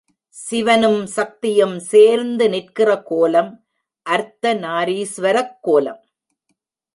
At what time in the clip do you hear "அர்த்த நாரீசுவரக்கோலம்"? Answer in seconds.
4.05-6.01